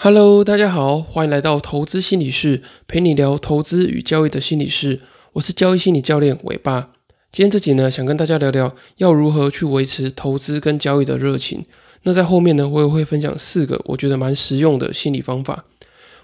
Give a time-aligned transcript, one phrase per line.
[0.00, 5.00] Hello，大家好，欢迎来到投资心理室，陪你聊投资与交易的心理室。
[5.32, 6.90] 我是交易心理教练伟爸。
[7.32, 11.66] 今天这集呢，想跟大家聊聊要如何去维持投资跟交易的热情。
[12.04, 15.64] 那在后面呢，我也会分享四个我觉得蛮实用的心理方法。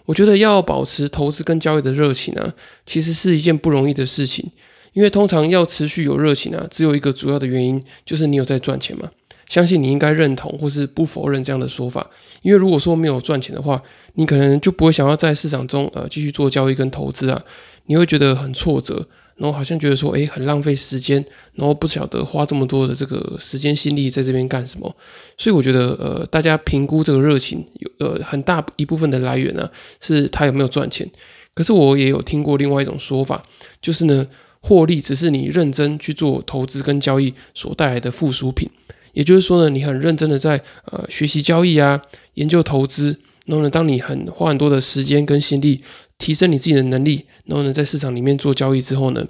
[0.04, 2.54] 我觉得要保持投资跟交易的热情啊，
[2.86, 4.52] 其实是一件不容易的事情，
[4.92, 9.10] 因为通常要持续有热情啊，只有一个主要的原因，就是你有在赚钱嘛。
[9.48, 12.08] 相信你应该认同或是不否认这样的说法，
[12.42, 13.82] 因为如果说没有赚钱的话，
[14.14, 17.42] 你可能就不会想要在市场中呃继续做交易跟投资啊，
[17.86, 24.94] 你会觉得很挫折，然后好像觉得说诶很浪费时间，然后不晓得花这么多的这个时间心力在这边干什么，
[25.36, 29.68] 所以我觉得呃大家评估这个热情有呃很大一部分的来源呢
[30.00, 31.08] 是他有没有赚钱，
[31.54, 33.42] 可是我也有听过另外一种说法，
[33.82, 34.26] 就是呢
[34.60, 38.70] 获利只是你认真去做投资跟交易所带来的附属品。
[39.14, 42.02] 也就是说呢，你很认真的在呃学习交易啊，
[42.34, 45.82] 研究投资，然后呢，当你很花很多的时间跟心力
[46.18, 49.26] 提升你自己的能力，然后呢，在市场里面做交易之后呢，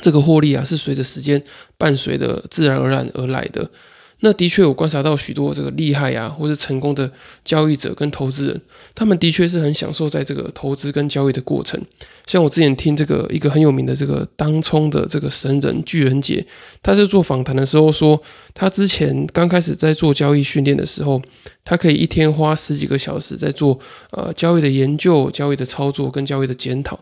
[0.00, 1.42] 这个获利啊是随着时间
[1.76, 3.70] 伴随的自然而然而来的。
[4.22, 7.10] 那的确，我观察到许多这个厉害啊，或者成功的
[7.42, 8.60] 交易者跟投资人，
[8.94, 11.80] 他们的确是很享受在这个投资跟交易的过程。
[12.26, 16.46] 像我之前听这个一个很有名的这个当冲的这个神人巨人杰，
[16.82, 18.20] 他在做访谈的时候说，
[18.54, 21.20] 他之前刚开始在做交易训练的时候，
[21.64, 23.78] 他可以一天花十几个小时在做
[24.10, 26.98] 呃交易的研究、交易的操作跟交易的检讨。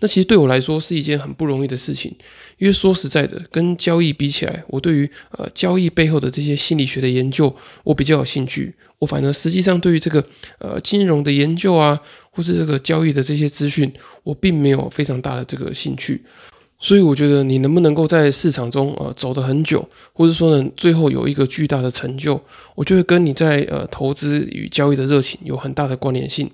[0.00, 2.12] 那其实对我来说是一件很不容易的事情，
[2.58, 8.74] 因为说实在的，跟交易比起来，我对于呃交易背后的这些心理学的研究，我比较有兴趣。
[8.98, 10.24] 我反而实际上对于这个
[10.58, 12.00] 呃金融的研究啊，
[12.32, 13.92] 或是这个交易的这些资讯，
[14.24, 16.20] 我并没有非常大的这个兴趣。
[16.80, 22.40] 所以我觉得你能不能够在市场中呃走得很久，或者说呢最后有一个巨大的成就，
[22.74, 26.50] 我觉得跟你在呃投资与交易的热情有很大的关联性。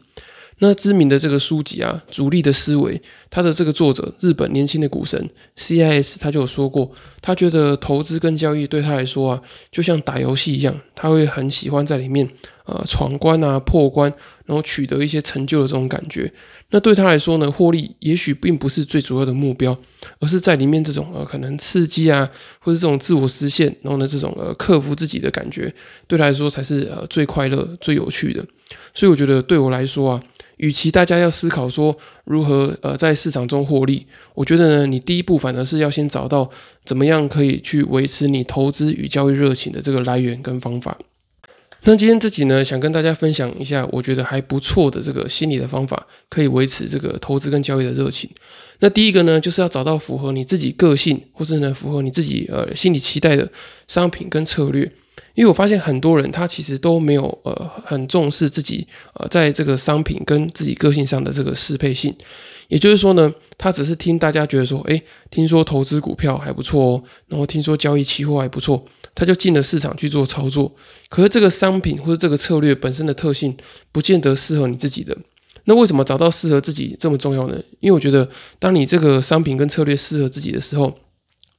[0.61, 2.97] 那知名的这个书籍啊，《主力的思维》，
[3.31, 12.29] 它的这个作者，日本年轻的股神 CIS，他就有说过，他觉得投资跟交易对他来说啊，就像打游戏一样，他会很喜欢在里面
[12.67, 14.13] 呃闯关啊、破关，
[14.47, 16.33] 然后取得一些成就的这种感觉。
[16.71, 19.79] 那对他来说呢，获利也许并不是最主要的目标，
[20.19, 22.29] 而是在里面这种呃可能刺激啊，
[22.59, 25.73] 或者这种自我实现，然后呢这种呃克服自己的感觉，
[26.09, 28.45] 对他来说才是呃最快乐、最有趣的。
[28.93, 30.23] 所以我觉得对我来说啊。
[30.59, 36.49] 与其大家要思考说如何呃在市场中获利，我觉得呢，你第一步反而是要先找到
[36.85, 40.97] 怎么样可以去维持你投资与交易热情的这个来源跟方法。
[41.85, 48.29] 那今天这集呢，想跟大家分享一下我觉得还不错的这个心理的方法，可以维持这个投资跟交易的热情。
[48.81, 53.49] 那第一个呢，就是要找到符合你自己个性，或是呢符合你自己呃心理期待的
[53.87, 54.91] 商品跟策略。
[55.35, 62.15] 因为我发现很多人他其实都没有呃很重视自己呃在这个商品跟自己个性上的这个适配性，
[62.69, 68.85] 也就是说呢，他只是听大家觉得说，诶，听说投资股票还不错哦，然后听说交易期货还不错，
[69.15, 70.75] 他就进了市场去做操作。
[71.09, 73.57] 可是这个商品或者这个策略本身的特性
[73.93, 75.17] 不见得适合你自己的。
[75.65, 77.59] 那为什么找到适合自己这么重要呢？
[77.81, 78.29] 因为我觉得
[78.59, 80.95] 当你这个商品跟策略适合自己的时候，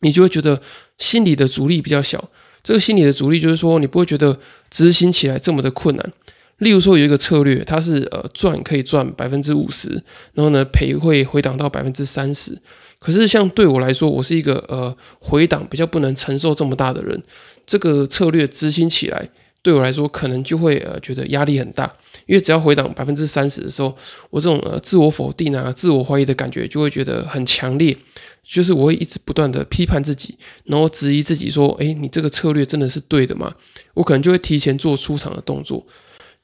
[0.02, 0.59] 你就会觉得
[0.98, 2.30] 心里的阻力比较小。
[2.64, 4.38] 这个心理的阻力就是说，你不会觉得
[4.70, 6.14] 执行起来这么的困难。
[6.58, 9.90] 例如说，有一个策略，它是呃赚可以赚百分之五十，
[10.34, 12.58] 然后呢赔会回档到百分之三十。
[13.00, 17.24] 可是像对我来说，我是一个呃回档比较不能承受这么大的人，
[17.66, 19.30] 这个策略执行起来
[19.62, 21.92] 对我来说可能就会呃觉得压力很大，
[22.25, 23.96] 因为只要回档百分之三十的时候，
[24.30, 27.96] 我这种呃自我否定啊、自我怀疑的感觉就会觉得很强烈。
[28.42, 33.53] 就是我会一直不断的批判自己，然后质疑自己说：“诶，你这个策略真的是对的吗？”
[33.94, 35.86] 我可能就会提前做出场的动作。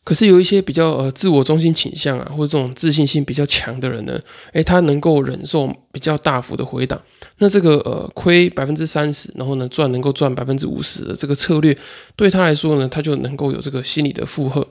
[0.05, 4.17] 可是有一些比较呃自我中心倾向啊，或者这种自信心比较强的人呢，
[4.53, 7.01] 诶，他能够忍受比较大幅的回档。
[7.39, 11.75] 那这个呃亏百分之三十，然后呢赚能够赚百分之五十的这个策略，
[12.15, 14.65] 对他来说呢，他就能够有这个心理的负荷。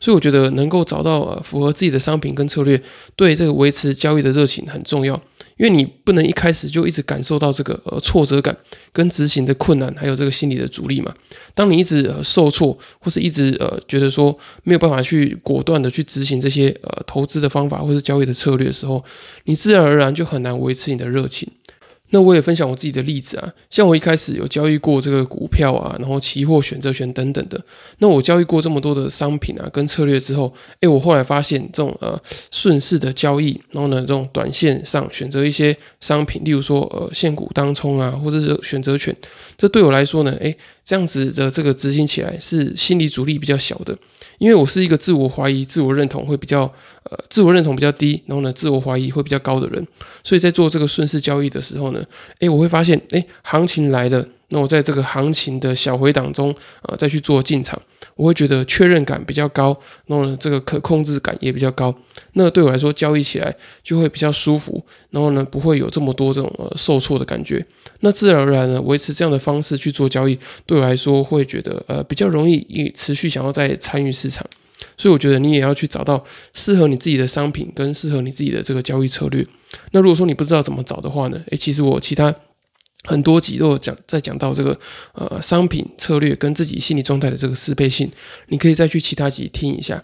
[0.00, 2.82] 所以我觉得能够找到呃符合自己的商品跟策略，
[3.14, 5.22] 对这个维持交易的热情很重要。
[5.60, 8.56] 因为你不能一开始就一直感受到这个呃挫折感
[8.94, 11.14] 跟执行的困难，还有这个心理的阻力嘛。
[11.54, 19.04] 当你一直受挫，或是一直呃觉得说没有办法去果断的去执行这些呃投资的方法或是交易的策略的时候，
[19.44, 21.46] 你自然而然就很难维持你的热情。
[22.10, 27.60] 那我也分享我自己的例子啊，像我一开始有交易过这个股票啊，然后期货、选择权等等的。
[27.98, 32.20] 那我交易过这么多的商品啊，跟策略之后，诶，我后来发现这种呃
[32.50, 39.14] 顺势的交易，然后呢这种短线上选择一些商品，例如说呃现股当冲啊，或者是选择权，
[39.56, 40.56] 这对我来说呢，诶，
[40.90, 43.96] 这样子的这个执行起来是心理阻力比较小的。
[44.38, 46.62] 因为我是一个自我怀疑、自我认同会比较
[47.04, 49.86] 呃自我认同比较低，然后呢自我怀疑会比较高的人，
[50.24, 52.04] 所以在做这个顺势交易的时候呢，
[52.40, 54.26] 诶，我会发现，诶，行情来了。
[54.50, 57.80] 那我在这个行情的小回档中，呃，再去做进场，
[58.16, 59.76] 我会觉得确认感比较高，
[60.06, 61.94] 然后呢，这个可控制感也比较高。
[62.32, 67.64] 那对我来说，交易起来就会比较舒服，然后呢，不会有这么多这种呃受挫的感觉。
[68.00, 70.36] 那自然而然呢，维持这样的方式去做交易，
[70.66, 74.44] 对我来说会觉得呃比较容易持续想要再参与市场。
[74.96, 76.24] 所以我觉得你也要去找到
[76.54, 79.46] 适合你自己的商品跟适合你自己的这个交易策略。
[79.92, 82.34] 那如果说你不知道怎么找的话呢，诶，其实我其他。
[83.04, 84.78] 很多集都有讲，在讲到这个
[85.14, 88.10] 呃商品策略跟自己心理状态的这个适配性，
[88.48, 90.02] 你可以再去其他集听一下。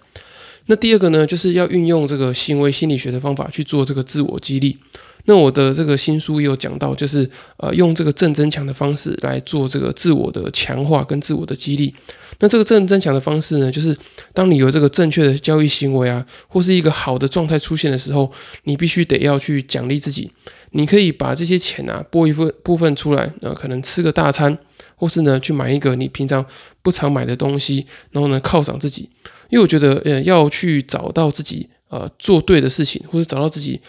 [0.66, 4.78] 那第二个呢，就是要运用这个行为心理学的方法去做这个自我激励。
[5.26, 7.28] 那我的这个新书也有讲到，就是
[7.58, 11.94] 呃用这个正增强的方式来做这个自我的强化跟自我的激励。
[12.38, 13.96] 那这个正增强的方式呢，就是
[14.34, 18.30] 当你有这个正确的交易行为啊，或是一个好的状态出现的时候，
[18.64, 20.30] 你必须得要去奖励自己。
[20.72, 24.56] 你可以把这些钱啊拨一份部分出来，呃，可能吃个大餐，
[24.96, 26.44] 或是呢去买一个你平常
[26.82, 29.08] 不常买的东西，然后呢犒赏自己。
[29.48, 33.80] 因为我觉得，呃，要去找到自己呃做对的事情，或者找到自己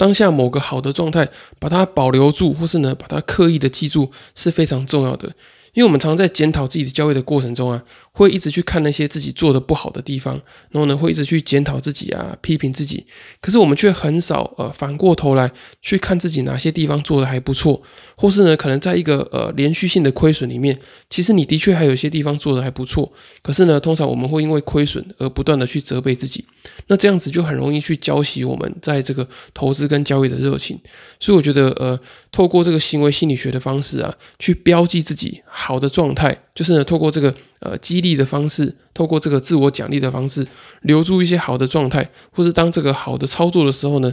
[0.00, 5.28] 当下某个好的状态，把它保留住，或是呢把它刻意的记住，是非常重要的。
[5.74, 7.82] 因为我们常在检讨自己的交易的过程中啊，
[8.12, 10.34] 会一直去看那些自己做的不好的地方，
[10.70, 13.06] 然后呢，会一直去检讨自己啊，批评自己。
[13.40, 17.80] 可是我们却很少呃反过头来去看自己哪些地方做的还不错，
[18.16, 20.78] 或是呢，可能在一个呃连续性的亏损里面，
[21.08, 23.10] 其实你的确还有些地方做的还不错。
[23.42, 26.44] 可是呢，通常我们会因为亏损而不断的去责备自己，
[26.88, 30.78] 那这样子就很容易去浇熄我们在这个投资跟交易的热情。
[31.20, 31.98] 所以我觉得呃，
[32.32, 35.40] 透过这个行为心理学的方式啊，去标记自己。
[35.46, 40.46] 好的状态就是呢，透过这个呃激励的方式，透过这个自我奖励的方式，
[40.82, 44.12] 留住一些好的状态，或是当这个好的操作的时候呢，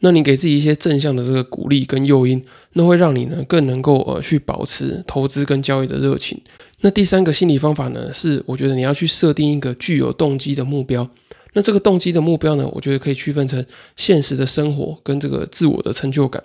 [0.00, 2.42] 那你给自己一些正向的这个鼓励跟诱因，
[2.74, 6.40] 那会让你呢更能够呃去保持投资跟交易的热情。
[6.80, 11.08] 那第三个心理方法呢，是我觉得你要去设定一个具有动机的目标。
[11.54, 13.64] 那这个动机的目标呢，我觉得可以区分成
[13.96, 16.42] 现实的生活跟这个自我的成就感。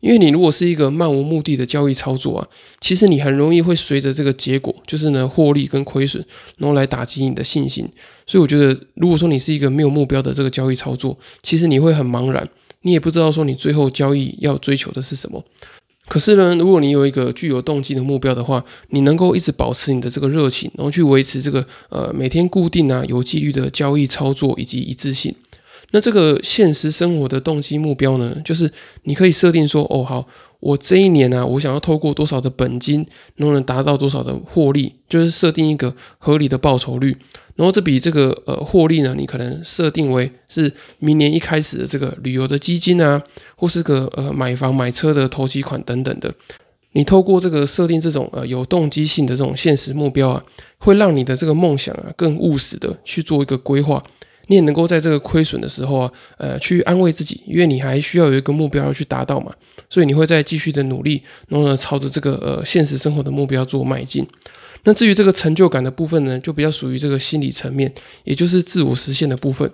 [0.00, 2.48] 因为你如果是一个漫无目的的交易操作啊，
[2.80, 6.24] 其实你很容易会随着这个结果，就是呢获利跟亏损，
[6.56, 7.88] 然后来打击你的信心。
[8.26, 12.48] 所以我觉得，如果说你是一个没有目标的这个交易操作，其实你会很茫然，
[12.82, 15.44] 你也不知道说你最后交易要追求的是什么。
[16.08, 25.34] 可是呢，如果你有一个具有动机的目标的话，你能够一直保持你的这个热情，然后去维持这个呃每天固定啊有纪律的交易操作以及一致性。
[25.90, 28.70] 那这个现实生活的动机目标呢，就是
[29.04, 30.26] 你可以设定说，哦好，
[30.60, 33.06] 我这一年呢，我想要透过多少的本金，
[33.36, 37.16] 能不能达到多少的获利，就是设定一个合理的报酬率。
[37.58, 43.20] 然后这笔这个呃获利呢，你可能设定为是明年一开始的这个旅游的基金啊，
[43.56, 46.32] 或是个呃买房买车的投机款等等的。
[46.92, 50.44] 你透过这个设定这种呃有动机性的这种现实目标啊，
[50.78, 54.00] 会让你的这个梦想啊更务实的去做一个规划。
[54.48, 59.52] 你也能够在这个亏损的时候啊，呃去安慰自己，因为你还需要有一个目标要去达到嘛，
[59.88, 64.26] 所以你会在继续的努力，然后呢朝着这个呃现实生活的目标做迈进。
[64.84, 67.92] 那至于这个成就感的部分呢，就比较属于这个心理层面，
[68.24, 69.70] 也就是自我实现的部分。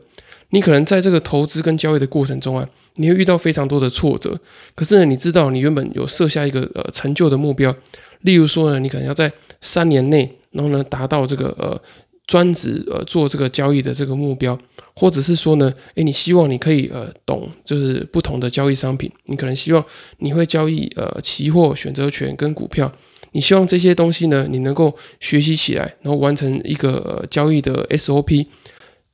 [0.51, 4.39] 你可能在这个投资跟交易的过程中啊，你会遇到非常多的挫折。
[4.75, 7.75] 可是呢，你知道你原本有设下一个呃成就的目标，
[8.21, 11.81] 例如说呢，你可能要在三年内，然后呢达到这个呃
[12.27, 14.59] 专职呃做这个交易的这个目标，
[14.95, 19.85] 或者是说呢，诶，你希望你可以呃懂就是不同的交易商品，你可能希望
[20.19, 22.91] 你会交易呃期货、选择权跟股票。
[23.33, 28.47] 你希望这些东西呢，你能够学习起来，然后完成一个交易的 SOP。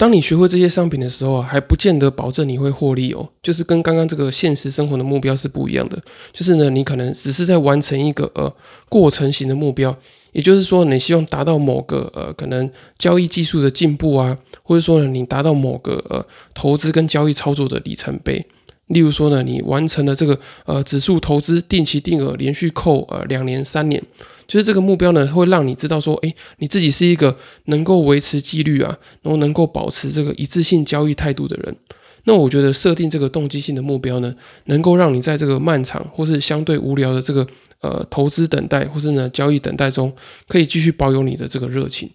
[0.00, 3.28] 当你学会这些商品的时候啊，还不见得保证你会获利哦。
[3.42, 6.02] 就是跟刚刚这个现实生活的目标是不一样的。
[6.32, 8.50] 就是呢，你可能只是在完成一个呃
[8.88, 9.94] 过程型的目标，
[10.32, 18.42] 也就是说，你希望达到某个呃可能交易技术的进步啊，或者说呢，你达到某个呃投资跟交易操作的里程碑。
[18.86, 24.02] 例如说呢，你完成了这个呃指数投资定期定额连续扣呃两年三年，
[24.50, 31.76] 就是这个目标呢，会让你知道说，哎，你自己是一个能够维持纪律啊，然后能够保持这个一致性交易态度的人。
[32.24, 37.46] 那我觉得设定这个动机性的目标呢，能够让你在这个漫长或是相对无聊的这个
[37.80, 40.12] 呃投资等待或是呢交易等待中，
[40.48, 42.10] 可以继续保有你的这个热情。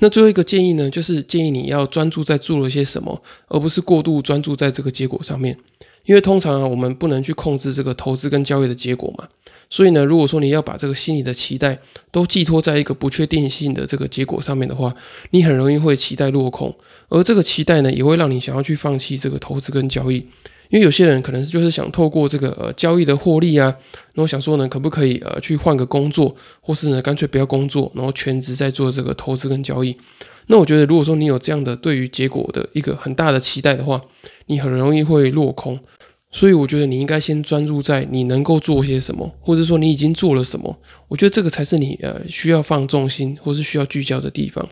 [0.00, 5.56] 那最后一个建议呢，就是建议你要专注在做了些什么，而不是过度专注在这个结果上面。
[6.04, 9.28] 因为通常啊，我们不能去控制这个投资跟交易的结果嘛。
[9.70, 11.78] 所以呢，如果说你要把这个心理的期待
[12.10, 14.94] 都寄托在一个不确定性的这个结果上面的话，
[15.30, 16.74] 你很容易会期待落空，
[17.08, 20.26] 而这个期待呢，也会让你想要去放弃这个投资跟交易。
[20.70, 23.74] 因为有些人可能就是想透过这个呃交易的获利啊，
[24.12, 29.96] 然后想说呢，可不可以呃去换个工作，或是呢干脆不要工作，然后全职在做这个投资跟交易。
[30.48, 34.00] 那我觉得，如果说你有这样的对于结果的一个很大的期待的话，
[34.46, 35.78] 你很容易会落空。
[36.30, 40.78] 所以我觉得你应该先专注在你能够做些什么，或者说你已经做了什么。
[41.08, 44.68] 我觉得这个才是你呃需要放重心或是需要聚焦的地方。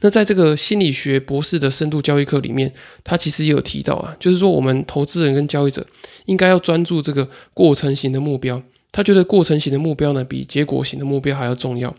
[0.00, 5.84] 那在这个心理学博士的深度交易课里面，他其实也有提到啊，就是说我们投资人跟交易者
[6.26, 8.62] 应该要专注这个过程型的目标。
[8.92, 11.94] 他觉得过程型的目标呢，比结果型的目标还要重要。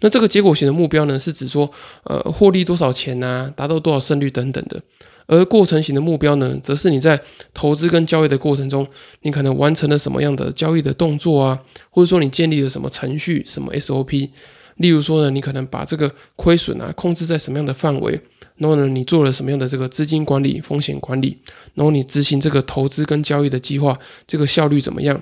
[0.00, 1.70] 那这个结果型的目标呢，是指说
[2.04, 4.82] 呃获利多少钱呐，达到多少胜率等等的。
[5.26, 7.20] 而过程型的目标呢，则是你在
[7.54, 8.86] 投资跟交易的过程中，
[9.22, 11.60] 你可能完成了什么样的交易的动作啊，
[11.90, 14.30] 或者说你建立了什么程序、什么 SOP。
[14.76, 18.18] 例如说呢，你可能把这个亏损啊控制在什么样的范围，
[18.56, 21.36] 然后呢，你做了什么样的这个资金管理、风险管理，
[21.74, 25.20] 然后你执行这个投资跟交易的计划，这个效率怎么样？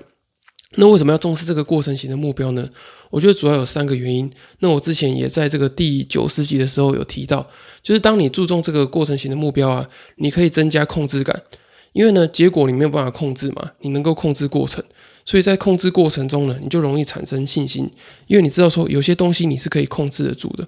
[0.76, 2.68] 那为什么要重视这个过程型的目标呢？
[3.10, 4.30] 我觉得主要有三个原因。
[4.60, 7.44] 那我之前也在这个第九十集的时候有提到，
[7.82, 11.42] 就是当你注重这个过程型的目标啊，你可以增加控制感，
[11.92, 14.82] 因为呢，结果你没有办法控制嘛，你能够控制过程，
[15.24, 17.90] 所以在控制过程中呢，你就容易产生信心，
[18.28, 20.64] 因为你知道说有些东西你是可以控制得住的。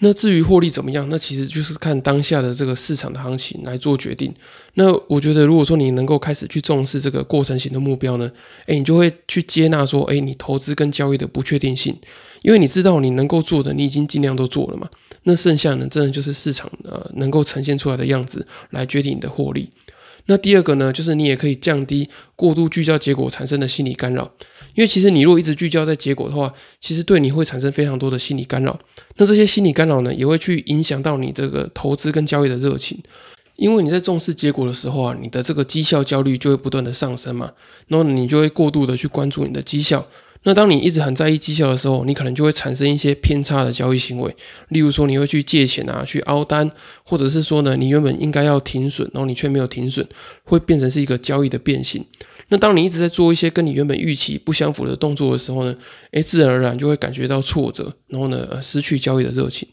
[0.00, 4.32] 那至于获利怎么样，那其实就是看当下的这个市场的行情来做决定。
[4.74, 8.30] 那我觉得，如果说你能够开始去重视这个过程型的目标呢，
[8.66, 11.96] 诶，你就会去接纳说，诶，你投资跟交易的不确定性，
[12.42, 14.88] 因为你知道你能够做的，你已经尽量都做了嘛。
[15.24, 19.68] 那剩下呢，真的就是市场呃能够呈现出来的样子来决定你的获利。
[20.26, 24.30] 那第二个呢，就是你也可以降低过度聚焦结果产生的心理干扰。
[24.78, 28.78] 因为其实你如果一直聚焦在结果的话，其实对你会产生非常多的心理干扰。
[29.16, 32.96] 那这些心理干扰呢，也会去影响到你这个投资跟交易的热情。
[33.56, 37.50] 因为你在重视结果的时候啊，你的这个绩效焦虑就会不断的上升嘛，
[37.88, 40.06] 然后你就会过度的去关注你的绩效。
[40.44, 44.32] 那当你一直很在意绩效的时候，你可能就会产生一些偏差的交易行为。
[44.68, 46.70] 例如说，你会去借钱啊，去凹单，
[47.02, 50.06] 或者是说呢，你原本应该要停损，然后你却没有停损，
[50.44, 52.04] 会变成是一个交易的变形。
[52.48, 55.76] 那当你一直在做一些跟你原本预期不相符的动作的时候呢，
[56.12, 59.68] 诶，自然而然就会感觉到挫折，然后呢，失去交易的热情。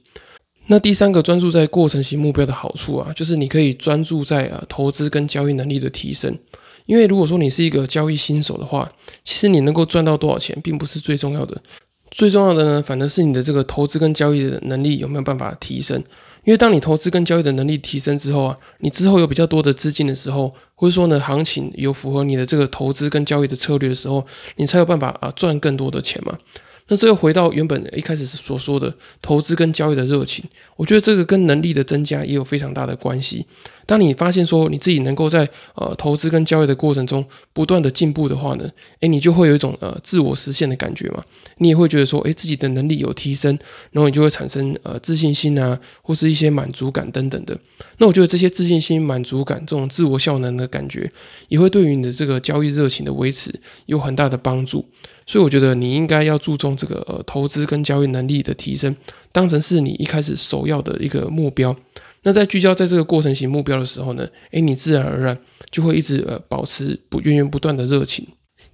[0.68, 6.38] 那第三个专注在过程型目标的好处啊，就是你可以专注在啊投资跟交易能力的提升。
[6.86, 8.92] 因为如果说你是一个交易新手的话，
[9.24, 11.62] 其实你能够赚到多少钱并不是最重要的，
[12.12, 16.04] 最重要的呢，反而是你的这个投资跟交易的能力有没有办法提升。
[16.44, 24.26] 因为当你投资跟交易的能力提升之后啊，你之后有比较多的资金的时候，或者说呢，行情有符合你的这个投资跟交易的策略的时候，
[24.58, 26.38] 你才有办法啊赚更多的钱嘛。
[26.88, 33.46] 那这个回到原本一开始所说的投资跟交易的热情，我觉得这个跟能力的增加也有非常大的关系。
[33.88, 37.24] 当你发现说你自己能够在呃投资跟交易的过程中
[37.54, 41.24] 不断的进步的话呢，诶，你就会有一种呃自我实现的感觉嘛，
[41.58, 43.58] 你也会觉得说，诶，自己的能力有提升，
[43.92, 47.58] 然后你就会产生呃自信心啊，或是一些满足感等等的。
[47.98, 51.12] 那我觉得这些自信心、满足感这种自我效能的感觉，
[51.48, 53.54] 也会对于你的这个交易热情的维持
[53.88, 54.86] 有很大的帮助。
[55.26, 58.96] 所以我觉得你应该要注重这个呃投资跟交易能力的提升，
[59.32, 61.76] 当成是你一开始首要的一个目标。
[62.24, 65.38] 那在聚焦在这个过程型目标的时候呢，诶，你自然而然
[65.70, 68.28] 就会一直呃保持不源源不断的热情。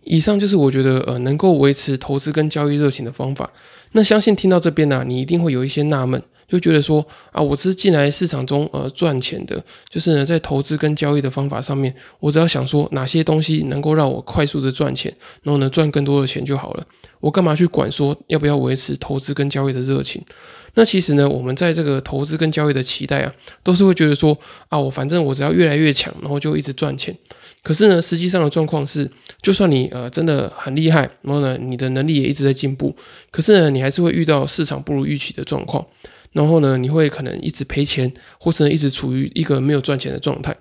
[0.03, 3.51] 以上就是我觉得呃能够维持投资跟交易热情的方法。
[3.91, 16.85] 那相信听到这边呢，你一定会有一些纳闷，就觉得说啊，我是进来市场中呃赚钱的，就是呢在投资跟交易的方法上面，我只要想说哪些东西能够让我快速的赚钱，然后呢赚更多的钱就好了。
[17.21, 20.21] 我干嘛去管说要不要维持投资跟交易的热情？
[20.73, 24.37] 那其实呢，我们在这个投资跟交易的期待啊，都是会觉得说
[24.69, 27.15] 啊，我反正我只要越来越强，然后就一直赚钱。
[27.61, 29.09] 可是呢，实际上的状况是，
[29.41, 32.95] 就算你呃真的很厉害，然后呢，你的能力也一直在进步，
[33.29, 35.85] 可是呢，你还是会遇到市场不如预期的状况，
[36.31, 40.55] 然后呢，你会可能一直赔钱，或者一直处于一个没有赚钱的状态。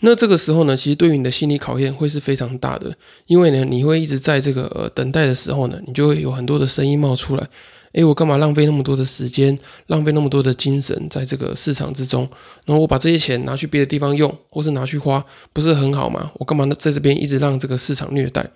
[0.00, 2.94] 那这个时候呢，其实对于你的心理考验会是非常大的，
[3.26, 7.48] 因为呢，你会一直在这个呃等待的时候呢，你就会有很多的声音冒出来。
[7.92, 12.28] 诶，我干嘛浪费那么多的时间，浪费那么多的精神在这个市场之中？
[12.66, 16.30] 然后我把这些钱拿去别的地方用，或是拿去花，不是很好吗？
[16.34, 16.66] 我干嘛？
[16.74, 18.46] 在这边一直让这个市场虐待？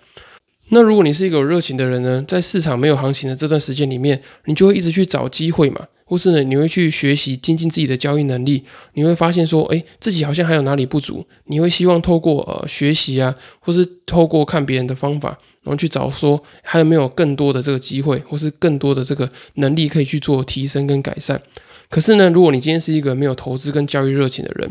[0.69, 5.87] 那如果你是一个有热情的人呢，在市场没有行情的这段时间里面，你就会一直去找机会嘛。
[6.11, 8.65] 或是呢，你会去学习精进自己的交易能力，
[8.95, 15.29] 你会发现说，哎，自己好像还有哪里不足，你会希望透过呃学习啊，或是透过看别人的方法，
[15.63, 21.41] 然后去找说还有没有更多的这个机会，或是更多的这个能力可以去做提升跟改善。
[21.89, 24.69] 可是呢，如果你今天是一个没有投资跟交易热情的人，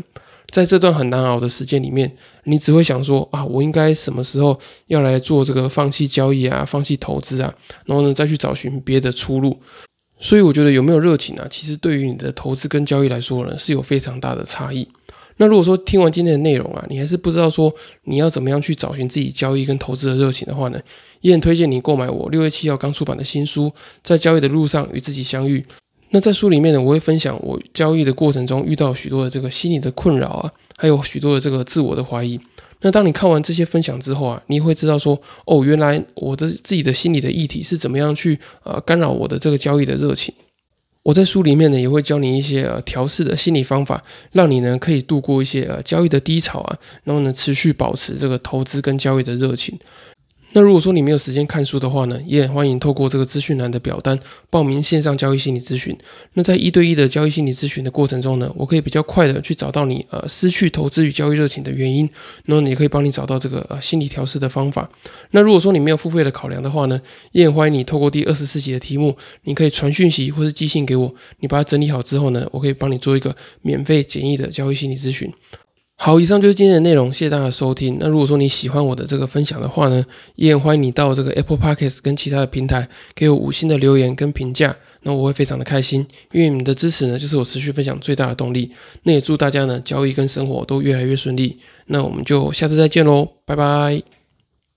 [0.51, 7.51] 在这段很难熬的时间里面，你只会想说啊，我应该什么时候要来做这个放弃交易啊，放弃投资啊，
[7.85, 9.59] 然后呢再去找寻别的出路。
[10.21, 14.87] 所以我觉得有没有热情啊，其实对于你的投资跟交易来说呢，是有非常大的差异。
[15.37, 17.73] 那如果说听完今天的内容啊，你还是不知道说
[18.03, 20.79] 你要怎么样去找寻自己交易跟投资的热情的话呢，
[21.21, 23.65] 也很推荐你购买我六月七号刚出版的新书
[24.03, 25.59] 《在交易的路上与自己相遇》。
[26.11, 32.39] 那在书里面呢，我会分享我交易的过程中遇到许多的这个心理的困扰啊，还有许多的这个自我的怀疑。
[32.81, 40.33] 那当你看完这些分享之后啊，你会知道说，哦，原来我的自己的心理的议题是怎么样去呃干扰我的这个交易的热情。
[41.03, 49.79] 我在书里面呢也会教你一些呃调试的心理方法，让你呢可以度过一些呃交易的低潮啊，然后呢持续保持这个投资跟交易的热情。
[50.53, 55.97] 那如果说你没有时间看书的话呢，也很欢迎透过这个资讯栏的表单报名线上交易心理咨询。
[56.33, 62.09] 那在一对一的交易心理咨询的过程中呢，我可以比较快的去找到你呃失去投资与交易热情的原因，
[62.45, 64.89] 然后也可以帮你找到这个呃心理调试的方法。
[65.31, 75.31] 那如果说你没有付费的考量的话呢，也很欢迎你透过第二十四集的题目，你可以传讯息或是寄信给我，你把它整理好之后呢，我可以帮你做一个免费简易的交易心理咨询。
[76.03, 77.95] 好，以上就是今天的内容，谢谢大家的收听。
[77.99, 80.03] 那如果说你喜欢我的这个分享的话呢，
[80.33, 88.71] 也欢迎你到这个 Apple Podcast 跟其他的平台给我五星的留言跟评价，那我会非常的开心，因为你们的支持呢，就是我持续分享最大的动力。
[89.03, 91.59] 那也祝大家呢交易跟生活都越来越顺利。
[91.85, 94.20] 那我们就下次再见喽，拜拜。